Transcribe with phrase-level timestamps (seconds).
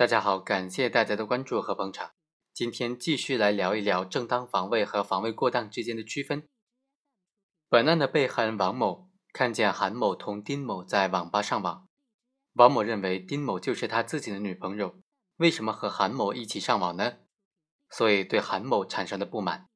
[0.00, 2.12] 大家好，感谢大家的关注和捧场。
[2.54, 6.48] 今天继续来聊一聊正当防卫和防卫过当之间的区分。
[7.68, 11.86] 本案的被害人王某看见韩某同丁某在网吧上网，
[12.54, 15.02] 王某认为丁某就是他自己的女朋友，
[15.36, 17.18] 为什么和韩某一起上网呢？
[17.90, 19.68] 所以对韩某产生了不满，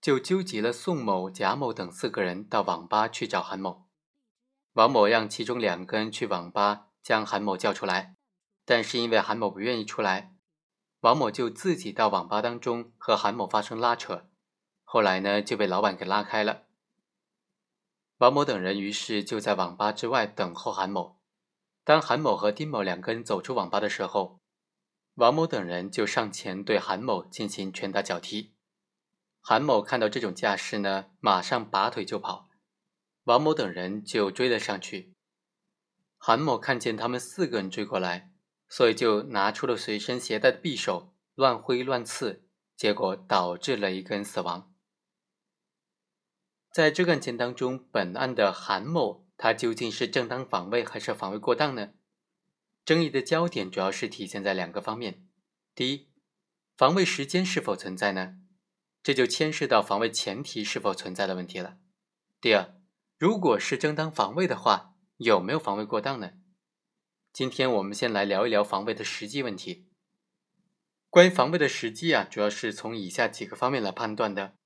[0.00, 3.88] 就纠集了宋某、贾某等四个人到网吧去找韩某。
[4.74, 8.14] 王某让其中两个人去网吧将韩某叫出来。
[8.70, 10.34] 但是因为韩某不愿意出来，
[11.00, 14.28] 王某就自己到网吧当中和韩某发生拉扯，
[14.84, 16.64] 后来呢就被老板给拉开了。
[18.18, 21.18] 王某等人于是就在网吧之外等候韩某。
[21.82, 24.38] 当韩某和丁某两个人走出网吧的时候，
[25.14, 28.54] 王某等人就上前对韩某进行拳打脚踢。
[29.40, 32.50] 韩某看到这种架势呢，马上拔腿就跑，
[33.24, 35.14] 王某等人就追了上去。
[36.18, 38.30] 韩某看见他们四个人追过来。
[38.68, 42.44] 所以就拿出了随身携带的匕首，乱挥乱刺，
[42.76, 44.72] 结果导致了一个人死亡。
[46.70, 51.90] 在这个案件当中，本案的韩某他究竟是正当防卫还是防卫过当呢？
[52.84, 55.26] 争议的焦点主要是体现在两个方面：
[55.74, 56.08] 第一，
[56.76, 58.36] 防卫时间是否存在呢？
[59.02, 61.78] 这就牵涉到防卫前提是否存在的问题了。
[62.40, 62.74] 第二，
[63.16, 66.32] 如果是正当防卫的话，有没有防卫过当呢？
[67.32, 69.86] 今天我们先来聊一聊防卫的实际问题。
[71.08, 74.56] 关于防卫的时机啊，主要是从以下几个方面来判断的。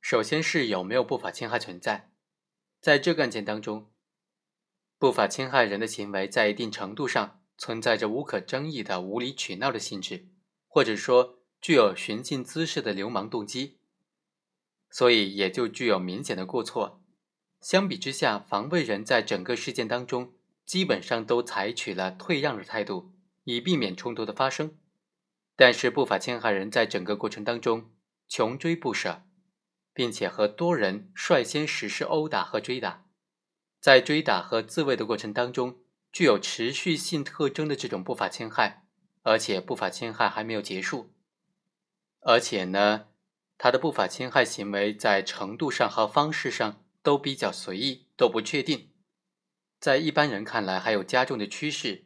[0.00, 2.12] 首先是有没有不法侵害存在。
[2.80, 3.90] 在这个案件当中，
[4.98, 10.28] 不法侵害人的行为在一定程度上存在着无可争议的无理取闹的性质，
[10.66, 13.78] 或者说具有寻衅滋事的流氓动机，
[14.90, 17.02] 所以也就具有明显的过错。
[17.60, 20.34] 相比之下，防卫人在整个事件当中。
[20.70, 23.10] 基本上都采取了退让的态度，
[23.42, 24.78] 以避免冲突的发生。
[25.56, 27.90] 但是不法侵害人在整个过程当中
[28.28, 29.24] 穷追不舍，
[29.92, 33.04] 并且和多人率先实施殴打和追打。
[33.80, 35.80] 在追打和自卫的过程当中，
[36.12, 38.86] 具有持续性特征的这种不法侵害，
[39.22, 41.12] 而且不法侵害还没有结束。
[42.20, 43.08] 而且呢，
[43.58, 48.89] 他的不法侵害行为在程度上和方式上都比较随意，都不确定。
[49.80, 52.04] 在一般人看来，还有加重的趋势，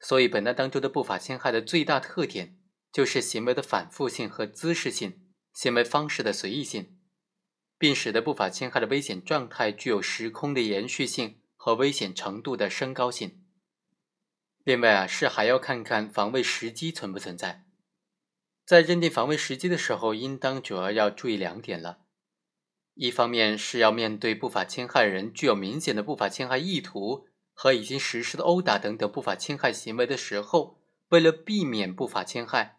[0.00, 2.58] 所以本案当中的不法侵害的最大特点
[2.90, 6.98] 就是行为的反复性和姿势性，行为方式的随意性，
[7.76, 13.44] 并使得不法侵害的危险状态具有时空的延续性和危险程度的升高性。
[14.64, 17.66] 另外啊，是还要看看防卫时机存不存在，
[18.64, 22.01] 在认定防卫时机的时候，应当主要要注意两点了。
[22.94, 32.78] 一方面是要面对不法侵害人具有明显的不法侵害意图和已经实施的殴打等等不法侵害行为的时候，为了避免不法侵害，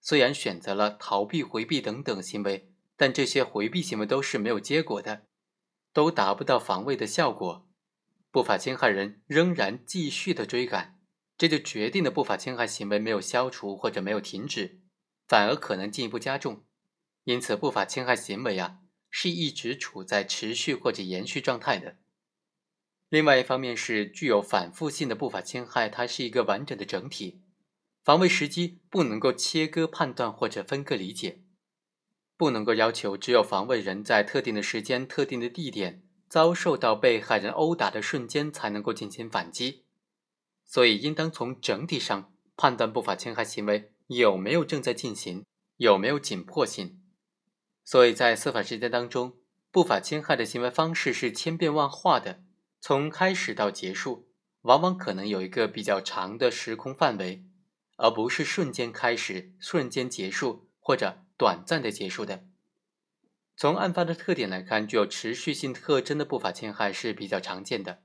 [0.00, 5.26] 虽然选择了逃避、回避等等行为，但这些回避行为都是没有结果的，
[5.92, 7.66] 都达不到防卫的效果。
[8.30, 10.98] 不法侵害人仍然继续的追赶，
[11.38, 14.80] 这就决定了不法侵害行为没有消除或者没有停止，
[15.26, 16.64] 反而可能进一步加重。
[17.24, 18.80] 因此，不法侵害行为啊。
[19.18, 21.96] 是一直处在持续或者延续状态的。
[23.08, 27.40] 另外一方面是具有反复性的不法侵害，它是一个完整的整体，
[28.04, 31.40] 防卫时机不能够切割判断或者分割理解，
[32.36, 39.86] 不能够要求只有防卫人在特定的时间、特定的地点遭受到被害人殴打的瞬间才能够进行反击，
[40.66, 45.46] 所以应当从整体上判断不法侵害行为有没有正在进行，
[45.78, 47.00] 有没有紧迫性。
[47.86, 49.36] 所以在司法实践当中，
[49.70, 52.42] 不法侵害的行为方式是千变万化的，
[52.80, 54.28] 从开始到结束，
[54.62, 57.44] 往往可能有一个比较长的时空范围，
[57.96, 62.44] 而不是瞬间开始、瞬间结束或者短暂的结束的。
[63.56, 68.02] 从案发的特点来看，具有持续性特征的不法侵害是比较常见的，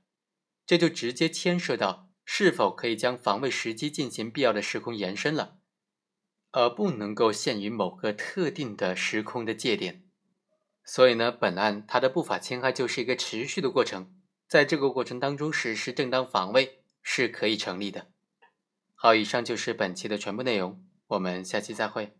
[0.64, 5.58] 这就直接牵涉到是否可以将防卫时机进行必要的时空延伸了。
[6.52, 10.02] 而不能够限于某个特定的时空的界点，
[10.84, 14.14] 所以呢，本案它的不法侵害就是一个持续的过程，
[14.46, 18.08] 在这个过程当中实施正当防卫是可以成立的。
[18.94, 22.14] 好，以上就是本期的全部内容，我们下期再会。